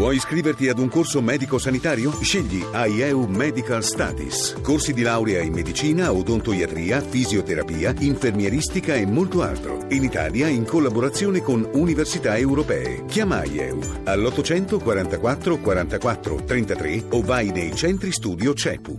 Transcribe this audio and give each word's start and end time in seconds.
Vuoi 0.00 0.16
iscriverti 0.16 0.66
ad 0.70 0.78
un 0.78 0.88
corso 0.88 1.20
medico-sanitario? 1.20 2.10
Scegli 2.22 2.64
AIEU 2.72 3.26
Medical 3.26 3.84
Studies. 3.84 4.56
Corsi 4.62 4.94
di 4.94 5.02
laurea 5.02 5.42
in 5.42 5.52
medicina, 5.52 6.10
odontoiatria, 6.10 7.02
fisioterapia, 7.02 7.92
infermieristica 7.98 8.94
e 8.94 9.04
molto 9.04 9.42
altro. 9.42 9.84
In 9.90 10.02
Italia 10.02 10.48
in 10.48 10.64
collaborazione 10.64 11.42
con 11.42 11.68
università 11.74 12.38
europee. 12.38 13.04
Chiama 13.04 13.40
AIEU 13.40 13.78
all'844 14.04 15.60
44 15.60 16.44
33 16.44 17.04
o 17.10 17.20
vai 17.20 17.50
nei 17.50 17.76
centri 17.76 18.10
studio 18.10 18.54
CEPU. 18.54 18.96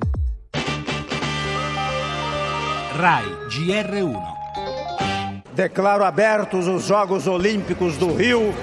RAI 2.93 3.25
GR1 3.49 4.39
Declaro 5.54 6.05
abertos 6.05 6.65
os 6.68 6.86
Jogos 6.86 7.27
Olímpicos 7.27 7.97
do 7.97 8.15
Rio, 8.15 8.54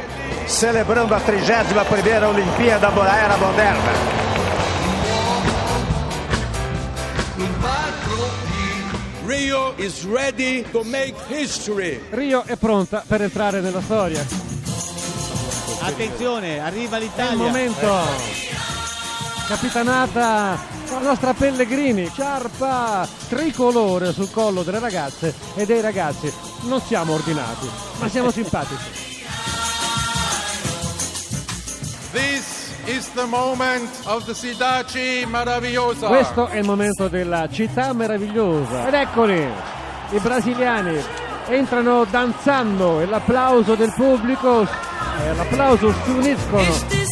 celebrando 0.49 1.15
a 1.15 1.19
31ª 1.19 2.25
Olimpíada 2.25 2.91
Era 2.91 3.37
Moderna. 3.37 4.17
Rio 9.27 9.75
is 9.77 10.05
ready 10.05 10.65
to 10.71 10.83
make 10.85 11.15
history. 11.29 12.01
Rio 12.11 12.43
è 12.45 12.57
pronta 12.57 13.05
per 13.07 13.23
entrare 13.23 13.61
nella 13.61 13.83
storia. 13.83 14.25
Attenzione, 15.81 16.61
arriva 16.61 16.97
È 16.97 17.01
il 17.01 17.05
l'Italia. 17.07 17.37
momento. 17.37 17.97
Capitanata 19.47 20.59
la 20.91 20.99
nostra 21.01 21.35
Pellegrini, 21.35 22.09
sciarpa 22.11 23.07
tricolore 23.29 24.13
sul 24.13 24.31
collo 24.31 24.63
delle 24.63 24.79
ragazze 24.79 25.35
e 25.55 25.67
dei 25.67 25.81
ragazzi. 25.83 26.33
Non 26.63 26.81
siamo 26.81 27.13
ordinati, 27.13 27.69
ma 28.01 28.09
siamo 28.09 28.31
simpatici. 28.31 29.08
Questo 36.09 36.47
è 36.47 36.57
il 36.57 36.65
momento 36.65 37.09
della 37.09 37.47
città 37.51 37.93
meravigliosa. 37.93 38.89
Ed 38.89 38.95
eccoli, 38.95 39.47
i 40.11 40.19
brasiliani 40.19 40.99
entrano 41.49 42.05
danzando 42.05 43.01
e 43.01 43.05
l'applauso 43.05 43.75
del 43.75 43.93
pubblico, 43.95 44.63
eh, 44.63 45.35
l'applauso 45.35 45.93
si 46.03 46.11
uniscono. 46.11 47.07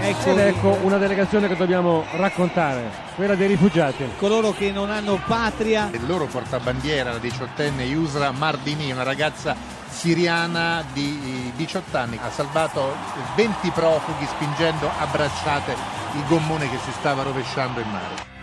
Ecco 0.00 0.30
Ed 0.30 0.38
ecco 0.38 0.78
una 0.82 0.98
delegazione 0.98 1.46
che 1.46 1.56
dobbiamo 1.56 2.04
raccontare, 2.16 2.90
quella 3.14 3.36
dei 3.36 3.46
rifugiati. 3.46 4.08
coloro 4.18 4.52
che 4.52 4.72
non 4.72 4.90
hanno 4.90 5.20
patria. 5.24 5.88
Il 5.92 6.04
loro 6.06 6.26
portabandiera, 6.26 7.12
la 7.12 7.18
diciottenne 7.18 7.84
Yusra 7.84 8.32
Mardini, 8.32 8.90
una 8.90 9.04
ragazza 9.04 9.75
siriana 9.96 10.84
di 10.92 11.52
18 11.56 11.96
anni, 11.96 12.18
ha 12.22 12.30
salvato 12.30 12.94
20 13.34 13.70
profughi 13.70 14.26
spingendo 14.26 14.88
a 14.88 15.06
bracciate 15.06 15.72
il 16.14 16.22
gommone 16.28 16.68
che 16.68 16.76
si 16.84 16.92
stava 16.92 17.22
rovesciando 17.22 17.80
in 17.80 17.90
mare. 17.90 18.34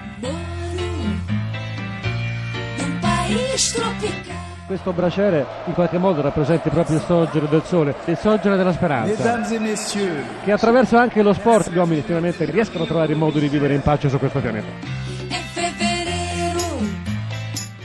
Questo 4.66 4.92
braciere 4.94 5.46
in 5.66 5.74
qualche 5.74 5.98
modo 6.00 6.22
rappresenta 6.22 6.70
proprio 6.70 6.98
il 6.98 7.04
sorgere 7.04 7.48
del 7.48 7.64
sole, 7.64 7.96
il 8.06 8.18
sorgere 8.18 8.58
della 8.58 8.74
speranza. 8.74 9.12
Mesdames 9.12 9.52
et 9.52 9.60
messieurs, 9.60 10.26
Che 10.44 10.52
attraverso 10.52 10.98
anche 10.98 11.22
lo 11.22 11.34
sport 11.34 11.70
gli 11.70 11.78
uomini 11.78 12.02
finalmente 12.02 12.46
riescono 12.46 12.86
a 12.86 12.88
trovare 12.88 13.12
il 13.12 13.18
modo 13.20 13.38
di 13.38 13.48
vivere 13.48 13.76
in 13.76 13.82
pace 13.82 14.10
su 14.10 14.18
questo 14.18 14.40
pianeta. 14.40 15.13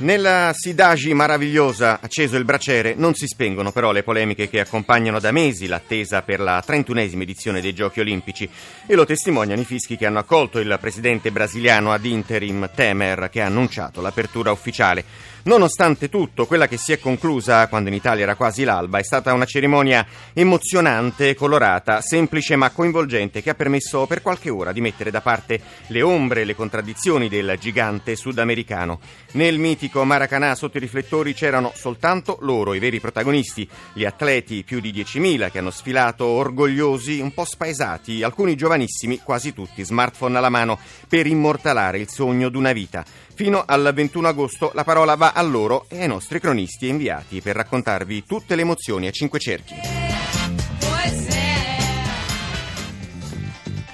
Nella 0.00 0.52
Sidagi 0.54 1.12
meravigliosa, 1.12 1.98
acceso 2.00 2.36
il 2.36 2.44
braciere, 2.44 2.94
non 2.96 3.14
si 3.14 3.26
spengono 3.26 3.72
però 3.72 3.90
le 3.90 4.04
polemiche 4.04 4.48
che 4.48 4.60
accompagnano 4.60 5.18
da 5.18 5.32
mesi 5.32 5.66
l'attesa 5.66 6.22
per 6.22 6.38
la 6.38 6.62
31esima 6.64 7.22
edizione 7.22 7.60
dei 7.60 7.74
Giochi 7.74 7.98
Olimpici 7.98 8.48
e 8.86 8.94
lo 8.94 9.04
testimoniano 9.04 9.60
i 9.60 9.64
fischi 9.64 9.96
che 9.96 10.06
hanno 10.06 10.20
accolto 10.20 10.60
il 10.60 10.78
presidente 10.80 11.32
brasiliano 11.32 11.90
ad 11.90 12.04
interim 12.04 12.70
Temer 12.72 13.28
che 13.28 13.42
ha 13.42 13.46
annunciato 13.46 14.00
l'apertura 14.00 14.52
ufficiale. 14.52 15.04
Nonostante 15.48 16.10
tutto, 16.10 16.44
quella 16.44 16.68
che 16.68 16.76
si 16.76 16.92
è 16.92 16.98
conclusa 16.98 17.68
quando 17.68 17.88
in 17.88 17.94
Italia 17.94 18.24
era 18.24 18.34
quasi 18.34 18.64
l'alba 18.64 18.98
è 18.98 19.02
stata 19.02 19.32
una 19.32 19.46
cerimonia 19.46 20.06
emozionante, 20.34 21.34
colorata, 21.34 22.02
semplice 22.02 22.54
ma 22.54 22.68
coinvolgente 22.68 23.40
che 23.40 23.48
ha 23.48 23.54
permesso 23.54 24.04
per 24.04 24.20
qualche 24.20 24.50
ora 24.50 24.72
di 24.72 24.82
mettere 24.82 25.10
da 25.10 25.22
parte 25.22 25.58
le 25.86 26.02
ombre 26.02 26.42
e 26.42 26.44
le 26.44 26.54
contraddizioni 26.54 27.30
del 27.30 27.56
gigante 27.58 28.14
sudamericano. 28.14 29.00
Nel 29.32 29.58
mitico 29.58 30.04
Maracanã 30.04 30.54
sotto 30.54 30.76
i 30.76 30.80
riflettori 30.80 31.32
c'erano 31.32 31.72
soltanto 31.74 32.36
loro, 32.42 32.74
i 32.74 32.78
veri 32.78 33.00
protagonisti, 33.00 33.66
gli 33.94 34.04
atleti 34.04 34.64
più 34.64 34.80
di 34.80 34.92
10.000 34.92 35.50
che 35.50 35.60
hanno 35.60 35.70
sfilato 35.70 36.26
orgogliosi, 36.26 37.20
un 37.20 37.32
po' 37.32 37.46
spaesati, 37.46 38.22
alcuni 38.22 38.54
giovanissimi, 38.54 39.20
quasi 39.24 39.54
tutti, 39.54 39.82
smartphone 39.82 40.36
alla 40.36 40.50
mano, 40.50 40.78
per 41.08 41.26
immortalare 41.26 41.98
il 42.00 42.10
sogno 42.10 42.50
d'una 42.50 42.72
vita. 42.72 43.02
Fino 43.38 43.62
al 43.64 43.92
21 43.94 44.26
agosto 44.26 44.72
la 44.74 44.82
parola 44.82 45.14
va 45.14 45.32
a 45.38 45.42
loro 45.42 45.84
e 45.88 46.00
ai 46.00 46.08
nostri 46.08 46.40
cronisti 46.40 46.88
inviati 46.88 47.40
per 47.40 47.54
raccontarvi 47.54 48.24
tutte 48.24 48.56
le 48.56 48.62
emozioni 48.62 49.06
a 49.06 49.12
cinque 49.12 49.38
cerchi. 49.38 49.97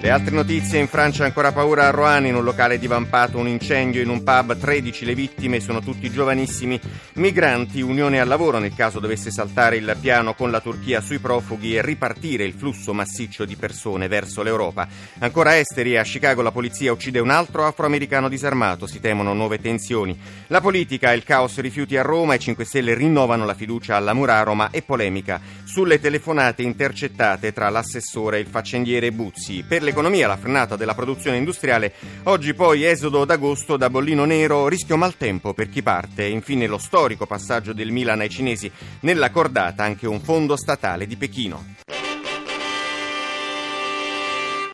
Le 0.04 0.10
altre 0.10 0.34
notizie 0.34 0.81
in 0.81 0.87
Francia 0.87 1.25
ancora 1.25 1.50
paura 1.50 1.87
a 1.87 1.91
Rouen, 1.91 2.26
in 2.26 2.34
un 2.34 2.44
locale 2.44 2.78
divampato 2.78 3.38
un 3.38 3.48
incendio 3.48 4.03
in 4.03 4.10
un 4.10 4.22
pub, 4.22 4.54
13 4.54 5.06
le 5.06 5.15
vittime 5.15 5.60
sono 5.60 5.81
tutti 5.81 6.10
giovanissimi 6.10 6.78
migranti, 7.15 7.81
unione 7.81 8.20
al 8.20 8.28
lavoro 8.28 8.59
nel 8.59 8.75
caso 8.75 9.00
dovesse 9.00 9.31
saltare 9.31 9.76
il 9.76 9.97
piano 9.98 10.34
con 10.34 10.50
la 10.50 10.60
Turchia 10.60 11.00
sui 11.00 11.20
profughi 11.20 11.75
e 11.75 11.81
ripartire 11.81 12.44
il 12.44 12.53
flusso 12.53 12.92
massiccio 12.92 13.47
di 13.47 13.56
persone 13.56 14.06
verso 14.06 14.42
l'Europa. 14.42 14.87
Ancora 15.20 15.56
esteri, 15.56 15.97
a 15.97 16.03
Chicago 16.03 16.42
la 16.42 16.53
polizia 16.53 16.92
uccide 16.92 17.19
un 17.19 17.31
altro 17.31 17.65
afroamericano 17.65 18.28
disarmato, 18.28 18.86
si 18.86 19.00
temono 19.00 19.32
nuove 19.32 19.59
tensioni. 19.59 20.21
La 20.48 20.60
politica, 20.60 21.15
il 21.15 21.25
caos 21.25 21.59
rifiuti 21.60 21.97
a 21.97 22.03
Roma, 22.03 22.34
i 22.34 22.38
5 22.38 22.66
Stelle 22.66 22.92
rinnovano 22.92 23.47
la 23.47 23.54
fiducia 23.54 23.97
alla 23.97 24.12
Muraroma 24.12 24.69
e 24.71 24.82
polemica 24.82 25.41
sulle 25.65 25.98
telefonate 25.98 26.60
intercettate 26.60 27.54
tra 27.54 27.71
l'assessore 27.71 28.36
e 28.36 28.41
il 28.41 28.48
faccendiere 28.48 29.10
Buzzi. 29.10 29.65
Per 29.66 29.82
l'economia 29.94 30.27
la 30.27 30.37
frenata 30.37 30.75
della 30.75 30.93
produzione 30.93 31.37
industriale, 31.37 31.93
oggi 32.25 32.53
poi 32.53 32.84
esodo 32.84 33.25
d'agosto 33.25 33.77
da 33.77 33.88
bollino 33.88 34.25
nero, 34.25 34.66
rischio 34.66 34.97
maltempo 34.97 35.55
per 35.55 35.69
chi 35.69 35.82
parte. 35.82 36.25
Infine 36.25 36.66
lo 36.66 36.78
storico 36.78 37.27
passaggio 37.27 37.72
del 37.72 37.93
Milan 37.93 38.19
ai 38.19 38.28
cinesi. 38.28 38.69
Nella 39.00 39.31
cordata 39.31 39.84
anche 39.84 40.09
un 40.09 40.21
fondo 40.21 40.56
statale 40.56 41.06
di 41.06 41.16
Pechino. 41.16 41.94